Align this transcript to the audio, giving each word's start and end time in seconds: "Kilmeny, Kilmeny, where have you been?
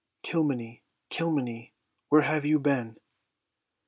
"Kilmeny, 0.23 0.81
Kilmeny, 1.11 1.73
where 2.09 2.23
have 2.23 2.43
you 2.43 2.57
been? 2.57 2.97